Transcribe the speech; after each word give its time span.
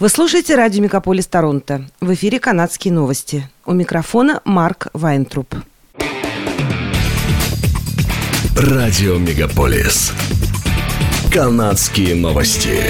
Вы 0.00 0.08
слушаете 0.08 0.54
радио 0.54 0.82
«Мегаполис 0.82 1.26
Торонто». 1.26 1.84
В 2.00 2.14
эфире 2.14 2.40
канадские 2.40 2.90
новости. 2.90 3.46
У 3.66 3.74
микрофона 3.74 4.40
Марк 4.46 4.86
Вайнтруп. 4.94 5.54
Радио 8.56 9.18
«Мегаполис». 9.18 10.14
Канадские 11.30 12.14
новости. 12.14 12.80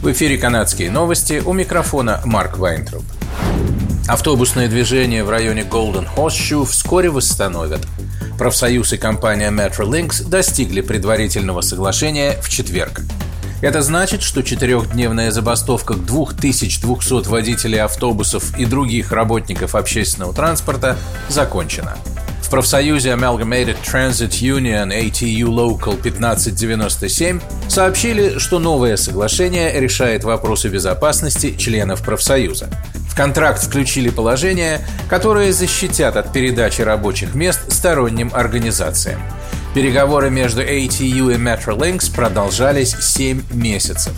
В 0.00 0.10
эфире 0.10 0.38
«Канадские 0.38 0.90
новости». 0.90 1.42
У 1.44 1.52
микрофона 1.52 2.22
Марк 2.24 2.56
Вайнтруп. 2.56 3.04
Автобусное 4.08 4.68
движение 4.68 5.24
в 5.24 5.28
районе 5.28 5.60
Golden 5.60 6.06
Horseshoe 6.16 6.64
вскоре 6.64 7.10
восстановят. 7.10 7.86
Профсоюз 8.38 8.92
и 8.92 8.96
компания 8.96 9.50
Metrolinx 9.50 10.28
достигли 10.28 10.80
предварительного 10.80 11.60
соглашения 11.60 12.36
в 12.42 12.48
четверг. 12.48 13.02
Это 13.62 13.80
значит, 13.80 14.22
что 14.22 14.42
четырехдневная 14.42 15.30
забастовка 15.30 15.94
2200 15.94 17.28
водителей 17.28 17.80
автобусов 17.80 18.58
и 18.58 18.66
других 18.66 19.12
работников 19.12 19.74
общественного 19.74 20.34
транспорта 20.34 20.98
закончена. 21.28 21.96
В 22.42 22.50
профсоюзе 22.50 23.10
Amalgamated 23.10 23.76
Transit 23.82 24.42
Union 24.42 24.90
ATU 24.90 25.46
Local 25.46 25.98
1597 25.98 27.40
сообщили, 27.68 28.38
что 28.38 28.58
новое 28.58 28.96
соглашение 28.96 29.80
решает 29.80 30.24
вопросы 30.24 30.68
безопасности 30.68 31.56
членов 31.56 32.02
профсоюза. 32.02 32.68
Контракт 33.16 33.62
включили 33.62 34.10
положения, 34.10 34.80
которые 35.08 35.52
защитят 35.52 36.16
от 36.16 36.32
передачи 36.32 36.82
рабочих 36.82 37.34
мест 37.34 37.72
сторонним 37.72 38.30
организациям. 38.34 39.20
Переговоры 39.74 40.30
между 40.30 40.62
ATU 40.62 41.34
и 41.34 41.36
Metrolinx 41.36 42.14
продолжались 42.14 42.96
7 42.98 43.42
месяцев. 43.52 44.12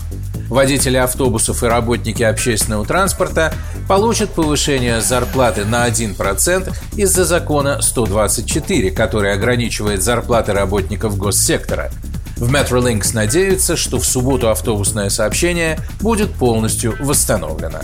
Водители 0.49 0.97
автобусов 0.97 1.63
и 1.63 1.67
работники 1.67 2.23
общественного 2.23 2.87
транспорта 2.87 3.53
получат 3.89 4.31
повышение 4.31 5.01
зарплаты 5.01 5.65
на 5.65 5.89
1% 5.89 6.73
из-за 6.97 7.25
закона 7.25 7.83
124, 7.83 8.91
который 8.93 9.33
ограничивает 9.33 10.03
зарплаты 10.03 10.53
работников 10.53 11.17
госсектора. 11.19 11.91
В 12.37 12.53
Metrolinx 12.53 13.15
надеются, 13.15 13.77
что 13.77 13.99
в 13.99 14.05
субботу 14.05 14.51
автобусное 14.51 15.09
сообщение 15.09 15.79
будет 16.01 16.33
полностью 16.33 16.95
восстановлено. 17.01 17.81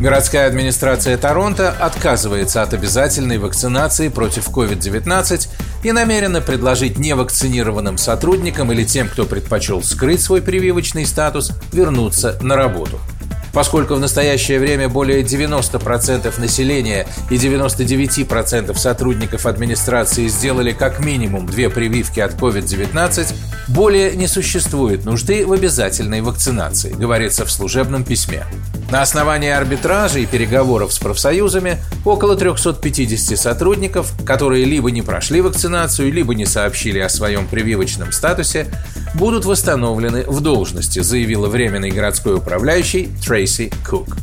Городская 0.00 0.46
администрация 0.46 1.16
Торонто 1.16 1.70
отказывается 1.70 2.62
от 2.62 2.74
обязательной 2.74 3.38
вакцинации 3.38 4.08
против 4.08 4.48
COVID-19 4.48 5.48
и 5.84 5.92
намерена 5.92 6.40
предложить 6.40 6.98
невакцинированным 6.98 7.96
сотрудникам 7.96 8.70
или 8.72 8.84
тем, 8.84 9.08
кто 9.08 9.24
предпочел 9.24 9.82
скрыть 9.82 10.20
свой 10.20 10.42
прививочный 10.42 11.06
статус, 11.06 11.52
вернуться 11.72 12.38
на 12.42 12.56
работу– 12.56 12.98
поскольку 13.56 13.94
в 13.94 14.00
настоящее 14.00 14.60
время 14.60 14.90
более 14.90 15.22
90% 15.22 16.38
населения 16.38 17.06
и 17.30 17.36
99% 17.36 18.76
сотрудников 18.76 19.46
администрации 19.46 20.28
сделали 20.28 20.72
как 20.72 21.00
минимум 21.00 21.46
две 21.46 21.70
прививки 21.70 22.20
от 22.20 22.34
COVID-19, 22.34 23.32
более 23.68 24.14
не 24.14 24.26
существует 24.26 25.06
нужды 25.06 25.46
в 25.46 25.54
обязательной 25.54 26.20
вакцинации, 26.20 26.92
говорится 26.92 27.46
в 27.46 27.50
служебном 27.50 28.04
письме. 28.04 28.44
На 28.90 29.02
основании 29.02 29.50
арбитража 29.50 30.20
и 30.20 30.26
переговоров 30.26 30.92
с 30.92 30.98
профсоюзами 30.98 31.78
около 32.04 32.36
350 32.36 33.36
сотрудников, 33.36 34.12
которые 34.24 34.64
либо 34.64 34.92
не 34.92 35.02
прошли 35.02 35.40
вакцинацию, 35.40 36.12
либо 36.12 36.34
не 36.34 36.46
сообщили 36.46 37.00
о 37.00 37.08
своем 37.08 37.48
прививочном 37.48 38.12
статусе, 38.12 38.68
будут 39.14 39.44
восстановлены 39.44 40.22
в 40.26 40.40
должности, 40.40 41.00
заявила 41.00 41.48
временный 41.48 41.90
городской 41.90 42.36
управляющий 42.36 43.10
Трейси 43.24 43.72
Кук. 43.88 44.16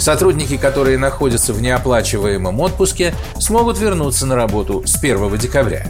Сотрудники, 0.00 0.56
которые 0.56 0.98
находятся 0.98 1.52
в 1.52 1.62
неоплачиваемом 1.62 2.60
отпуске, 2.60 3.14
смогут 3.38 3.78
вернуться 3.78 4.26
на 4.26 4.34
работу 4.34 4.82
с 4.84 4.96
1 4.96 5.38
декабря. 5.38 5.86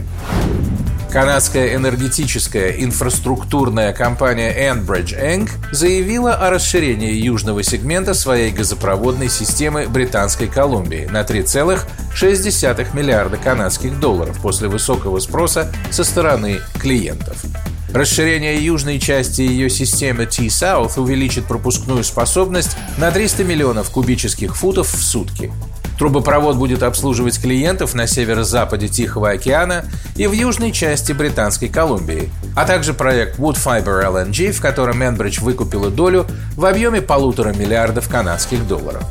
Канадская 1.11 1.73
энергетическая 1.73 2.69
инфраструктурная 2.83 3.93
компания 3.93 4.71
Enbridge 4.71 5.19
Inc. 5.19 5.49
заявила 5.71 6.35
о 6.35 6.51
расширении 6.51 7.13
южного 7.13 7.63
сегмента 7.63 8.13
своей 8.13 8.51
газопроводной 8.51 9.27
системы 9.27 9.87
Британской 9.87 10.47
Колумбии 10.47 11.07
на 11.11 11.21
3,6 11.21 12.95
миллиарда 12.95 13.37
канадских 13.37 13.99
долларов 13.99 14.39
после 14.39 14.67
высокого 14.67 15.17
спроса 15.19 15.73
со 15.89 16.03
стороны 16.03 16.59
клиентов. 16.79 17.43
Расширение 17.91 18.63
южной 18.63 18.99
части 18.99 19.41
ее 19.41 19.67
системы 19.71 20.27
T-South 20.27 20.99
увеличит 20.99 21.45
пропускную 21.45 22.03
способность 22.03 22.77
на 22.99 23.09
300 23.09 23.43
миллионов 23.45 23.89
кубических 23.89 24.55
футов 24.55 24.93
в 24.93 25.03
сутки. 25.03 25.51
Трубопровод 25.99 26.55
будет 26.55 26.81
обслуживать 26.81 27.41
клиентов 27.41 27.93
на 27.93 28.07
северо-западе 28.07 28.87
Тихого 28.87 29.31
океана 29.31 29.83
и 30.15 30.27
в 30.27 30.31
южной 30.31 30.71
части 30.71 31.11
Британской 31.11 31.67
Колумбии, 31.67 32.31
а 32.55 32.65
также 32.65 32.93
проект 32.93 33.37
Woodfiber 33.37 34.05
LNG, 34.05 34.53
в 34.53 34.61
котором 34.61 35.03
Enbridge 35.03 35.41
выкупила 35.41 35.89
долю 35.89 36.25
в 36.55 36.63
объеме 36.63 37.01
полутора 37.01 37.53
миллиардов 37.53 38.07
канадских 38.07 38.65
долларов. 38.65 39.03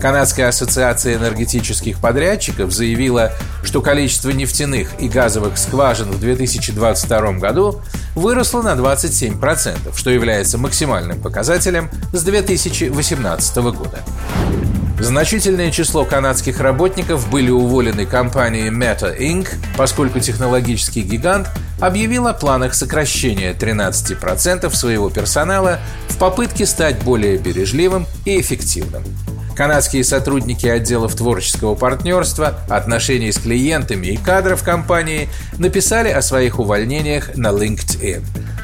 Канадская 0.00 0.48
ассоциация 0.48 1.16
энергетических 1.16 2.00
подрядчиков 2.00 2.70
заявила, 2.72 3.32
что 3.64 3.82
количество 3.82 4.30
нефтяных 4.30 5.00
и 5.00 5.08
газовых 5.08 5.58
скважин 5.58 6.12
в 6.12 6.20
2022 6.20 7.32
году 7.32 7.82
выросло 8.14 8.62
на 8.62 8.74
27%, 8.74 9.96
что 9.96 10.10
является 10.10 10.58
максимальным 10.58 11.20
показателем 11.20 11.90
с 12.12 12.22
2018 12.22 13.56
года. 13.56 13.98
Значительное 15.00 15.70
число 15.70 16.04
канадских 16.04 16.60
работников 16.60 17.30
были 17.30 17.50
уволены 17.50 18.04
компанией 18.04 18.68
Meta 18.68 19.18
Inc., 19.18 19.48
поскольку 19.76 20.20
технологический 20.20 21.00
гигант 21.00 21.48
объявил 21.80 22.26
о 22.26 22.34
планах 22.34 22.74
сокращения 22.74 23.54
13% 23.54 24.70
своего 24.74 25.08
персонала 25.08 25.80
в 26.08 26.18
попытке 26.18 26.66
стать 26.66 27.02
более 27.02 27.38
бережливым 27.38 28.06
и 28.26 28.38
эффективным. 28.40 29.02
Канадские 29.56 30.04
сотрудники 30.04 30.66
отделов 30.66 31.14
творческого 31.14 31.74
партнерства, 31.74 32.58
отношений 32.68 33.32
с 33.32 33.38
клиентами 33.38 34.08
и 34.08 34.16
кадров 34.18 34.62
компании 34.62 35.30
написали 35.58 36.10
о 36.10 36.20
своих 36.20 36.58
увольнениях 36.58 37.36
на 37.36 37.48
LinkedIn. 37.48 38.22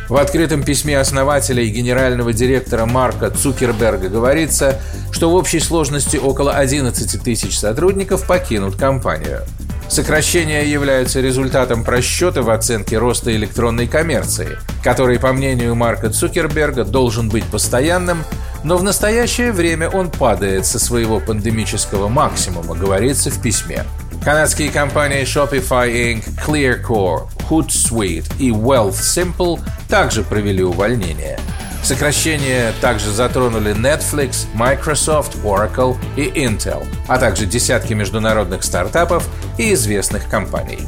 В 0.09 0.17
открытом 0.17 0.63
письме 0.63 1.01
основателя 1.01 1.63
и 1.63 1.69
генерального 1.69 2.33
директора 2.33 2.87
Марка 2.87 3.31
Цукерберга 3.31 4.09
говорится, 4.09 4.81
что 5.11 5.31
в 5.31 5.35
общей 5.35 5.59
сложности 5.59 6.17
около 6.17 6.53
11 6.53 7.23
тысяч 7.23 7.59
сотрудников 7.59 8.27
покинут 8.27 8.77
компанию. 8.77 9.43
Сокращения 9.89 10.65
являются 10.65 11.21
результатом 11.21 11.85
просчета 11.85 12.43
в 12.43 12.51
оценке 12.51 12.99
роста 12.99 13.35
электронной 13.35 13.87
коммерции, 13.87 14.59
который, 14.83 15.19
по 15.19 15.33
мнению 15.33 15.75
Марка 15.75 16.11
Цукерберга, 16.11 16.85
должен 16.85 17.29
быть 17.29 17.45
постоянным, 17.45 18.25
но 18.63 18.77
в 18.77 18.83
настоящее 18.83 19.53
время 19.53 19.89
он 19.89 20.11
падает 20.11 20.67
со 20.67 20.79
своего 20.79 21.21
пандемического 21.21 22.09
максимума, 22.09 22.75
говорится 22.75 23.31
в 23.31 23.41
письме. 23.41 23.85
Канадские 24.25 24.71
компании 24.71 25.23
Shopify 25.23 25.89
Inc., 25.89 26.25
ClearCore, 26.45 27.29
Hootsuite 27.49 28.27
и 28.39 28.51
Wealth 28.51 29.01
Simple 29.01 29.61
также 29.89 30.23
провели 30.23 30.63
увольнения. 30.63 31.39
Сокращения 31.83 32.73
также 32.81 33.13
затронули 33.13 33.73
Netflix, 33.73 34.47
Microsoft, 34.55 35.37
Oracle 35.45 35.97
и 36.17 36.25
Intel, 36.25 36.85
а 37.07 37.17
также 37.17 37.47
десятки 37.47 37.93
международных 37.93 38.65
стартапов 38.65 39.29
и 39.57 39.73
известных 39.73 40.29
компаний. 40.29 40.81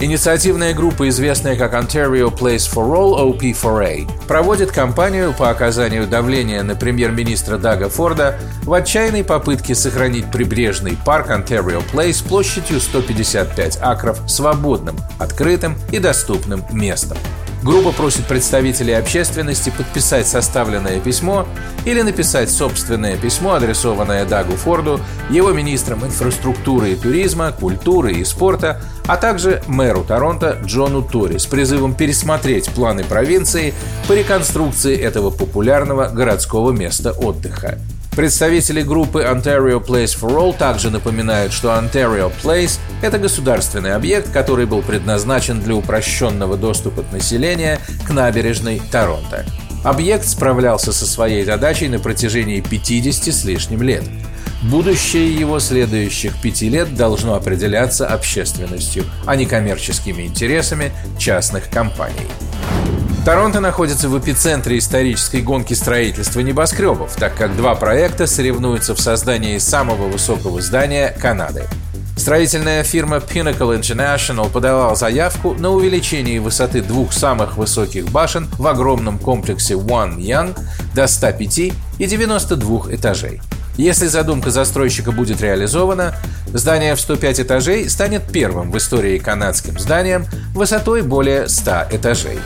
Инициативная 0.00 0.74
группа, 0.74 1.08
известная 1.08 1.56
как 1.56 1.72
Ontario 1.72 2.28
Place 2.36 2.68
for 2.70 2.84
All 2.92 3.38
OP4A, 3.38 4.26
проводит 4.26 4.72
кампанию 4.72 5.32
по 5.32 5.50
оказанию 5.50 6.06
давления 6.06 6.62
на 6.62 6.74
премьер-министра 6.74 7.58
Дага 7.58 7.88
Форда 7.88 8.38
в 8.64 8.72
отчаянной 8.72 9.24
попытке 9.24 9.74
сохранить 9.74 10.30
прибрежный 10.30 10.98
парк 11.06 11.30
Ontario 11.30 11.82
Place 11.92 12.26
площадью 12.26 12.80
155 12.80 13.78
акров 13.80 14.18
свободным, 14.26 14.96
открытым 15.18 15.76
и 15.92 16.00
доступным 16.00 16.64
местом. 16.72 17.16
Группа 17.64 17.92
просит 17.92 18.26
представителей 18.26 18.92
общественности 18.92 19.72
подписать 19.74 20.28
составленное 20.28 21.00
письмо 21.00 21.46
или 21.86 22.02
написать 22.02 22.50
собственное 22.50 23.16
письмо, 23.16 23.54
адресованное 23.54 24.26
Дагу 24.26 24.52
Форду, 24.52 25.00
его 25.30 25.50
министрам 25.50 26.04
инфраструктуры 26.04 26.92
и 26.92 26.94
туризма, 26.94 27.52
культуры 27.52 28.12
и 28.12 28.24
спорта, 28.26 28.82
а 29.06 29.16
также 29.16 29.62
мэру 29.66 30.04
Торонто 30.04 30.58
Джону 30.62 31.00
Тори 31.00 31.38
с 31.38 31.46
призывом 31.46 31.94
пересмотреть 31.94 32.68
планы 32.68 33.02
провинции 33.02 33.72
по 34.08 34.12
реконструкции 34.12 34.94
этого 34.94 35.30
популярного 35.30 36.08
городского 36.08 36.70
места 36.70 37.12
отдыха. 37.12 37.78
Представители 38.16 38.82
группы 38.82 39.22
Ontario 39.22 39.84
Place 39.84 40.16
for 40.16 40.36
All 40.36 40.56
также 40.56 40.90
напоминают, 40.90 41.52
что 41.52 41.70
Ontario 41.70 42.32
Place– 42.42 42.78
это 43.02 43.18
государственный 43.18 43.92
объект, 43.92 44.30
который 44.30 44.66
был 44.66 44.82
предназначен 44.82 45.60
для 45.60 45.74
упрощенного 45.74 46.56
доступа 46.56 47.04
населения 47.10 47.80
к 48.06 48.10
набережной 48.10 48.80
Торонто. 48.92 49.44
Объект 49.82 50.28
справлялся 50.28 50.92
со 50.92 51.06
своей 51.06 51.44
задачей 51.44 51.88
на 51.88 51.98
протяжении 51.98 52.60
50 52.60 53.34
с 53.34 53.44
лишним 53.44 53.82
лет. 53.82 54.04
Будущее 54.62 55.34
его 55.34 55.58
следующих 55.58 56.40
пяти 56.40 56.68
лет 56.68 56.94
должно 56.94 57.34
определяться 57.34 58.06
общественностью, 58.06 59.04
а 59.26 59.34
не 59.34 59.44
коммерческими 59.44 60.22
интересами 60.22 60.92
частных 61.18 61.68
компаний. 61.68 62.28
Торонто 63.24 63.60
находится 63.60 64.10
в 64.10 64.18
эпицентре 64.18 64.76
исторической 64.76 65.40
гонки 65.40 65.72
строительства 65.72 66.40
небоскребов, 66.40 67.16
так 67.16 67.34
как 67.34 67.56
два 67.56 67.74
проекта 67.74 68.26
соревнуются 68.26 68.94
в 68.94 69.00
создании 69.00 69.56
самого 69.56 70.08
высокого 70.08 70.60
здания 70.60 71.08
Канады. 71.18 71.64
Строительная 72.18 72.84
фирма 72.84 73.16
Pinnacle 73.16 73.80
International 73.80 74.50
подавала 74.50 74.94
заявку 74.94 75.54
на 75.54 75.70
увеличение 75.70 76.38
высоты 76.38 76.82
двух 76.82 77.14
самых 77.14 77.56
высоких 77.56 78.10
башен 78.10 78.46
в 78.58 78.66
огромном 78.66 79.18
комплексе 79.18 79.72
One 79.72 80.18
Young 80.18 80.54
до 80.94 81.06
105 81.06 81.58
и 81.58 81.72
92 81.98 82.94
этажей. 82.94 83.40
Если 83.78 84.06
задумка 84.06 84.50
застройщика 84.50 85.12
будет 85.12 85.40
реализована, 85.40 86.14
здание 86.52 86.94
в 86.94 87.00
105 87.00 87.40
этажей 87.40 87.88
станет 87.88 88.30
первым 88.30 88.70
в 88.70 88.76
истории 88.76 89.16
канадским 89.16 89.78
зданием 89.78 90.26
высотой 90.54 91.00
более 91.00 91.48
100 91.48 91.86
этажей. 91.90 92.38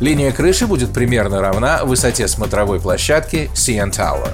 Линия 0.00 0.30
крыши 0.30 0.66
будет 0.66 0.92
примерно 0.92 1.40
равна 1.40 1.84
высоте 1.84 2.28
смотровой 2.28 2.80
площадки 2.80 3.50
CN 3.54 3.90
Tower. 3.90 4.30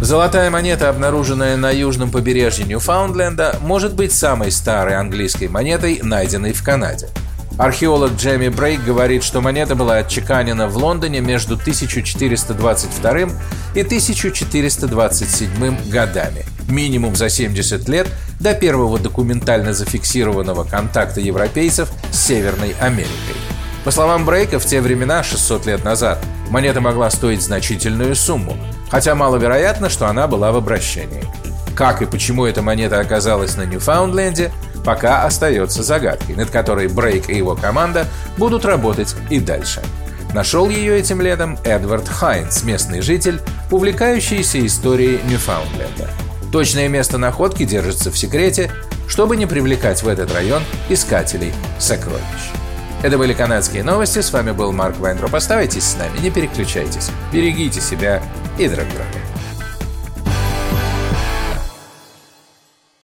Золотая 0.00 0.50
монета, 0.50 0.88
обнаруженная 0.88 1.56
на 1.56 1.70
южном 1.70 2.10
побережье 2.10 2.64
Ньюфаундленда, 2.64 3.58
может 3.60 3.94
быть 3.94 4.12
самой 4.12 4.50
старой 4.50 4.96
английской 4.96 5.48
монетой, 5.48 6.00
найденной 6.02 6.52
в 6.52 6.62
Канаде. 6.62 7.08
Археолог 7.58 8.12
Джейми 8.16 8.48
Брейк 8.48 8.82
говорит, 8.82 9.22
что 9.22 9.42
монета 9.42 9.74
была 9.74 9.96
отчеканена 9.96 10.68
в 10.68 10.76
Лондоне 10.78 11.20
между 11.20 11.54
1422 11.54 13.18
и 13.74 13.82
1427 13.82 15.90
годами, 15.90 16.46
минимум 16.68 17.16
за 17.16 17.28
70 17.28 17.86
лет 17.90 18.08
до 18.38 18.54
первого 18.54 18.98
документально 18.98 19.74
зафиксированного 19.74 20.64
контакта 20.64 21.20
европейцев 21.20 21.90
с 22.10 22.18
Северной 22.18 22.74
Америкой. 22.80 23.49
По 23.84 23.90
словам 23.90 24.26
Брейка, 24.26 24.58
в 24.58 24.66
те 24.66 24.80
времена, 24.80 25.22
600 25.22 25.66
лет 25.66 25.84
назад, 25.84 26.18
монета 26.50 26.80
могла 26.80 27.10
стоить 27.10 27.42
значительную 27.42 28.14
сумму, 28.14 28.56
хотя 28.90 29.14
маловероятно, 29.14 29.88
что 29.88 30.06
она 30.06 30.26
была 30.26 30.52
в 30.52 30.56
обращении. 30.56 31.24
Как 31.74 32.02
и 32.02 32.06
почему 32.06 32.44
эта 32.44 32.60
монета 32.60 33.00
оказалась 33.00 33.56
на 33.56 33.62
Ньюфаундленде, 33.62 34.52
пока 34.84 35.24
остается 35.24 35.82
загадкой, 35.82 36.36
над 36.36 36.50
которой 36.50 36.88
Брейк 36.88 37.30
и 37.30 37.36
его 37.36 37.56
команда 37.56 38.06
будут 38.36 38.66
работать 38.66 39.16
и 39.30 39.40
дальше. 39.40 39.80
Нашел 40.34 40.68
ее 40.68 40.98
этим 40.98 41.22
летом 41.22 41.58
Эдвард 41.64 42.06
Хайнс, 42.06 42.62
местный 42.64 43.00
житель, 43.00 43.40
увлекающийся 43.70 44.64
историей 44.64 45.20
Ньюфаундленда. 45.24 46.08
Точное 46.52 46.88
место 46.88 47.16
находки 47.16 47.64
держится 47.64 48.10
в 48.10 48.18
секрете, 48.18 48.70
чтобы 49.08 49.36
не 49.36 49.46
привлекать 49.46 50.02
в 50.02 50.08
этот 50.08 50.32
район 50.34 50.62
искателей 50.88 51.52
сокровищ. 51.78 52.59
Это 53.02 53.16
были 53.16 53.32
канадские 53.32 53.82
новости. 53.82 54.20
С 54.20 54.30
вами 54.30 54.50
был 54.50 54.72
Марк 54.72 54.98
Вайнтроп. 54.98 55.34
Оставайтесь 55.34 55.84
с 55.84 55.96
нами, 55.96 56.18
не 56.18 56.30
переключайтесь. 56.30 57.10
Берегите 57.32 57.80
себя 57.80 58.22
и 58.58 58.68
друг 58.68 58.86
друга. 58.88 59.39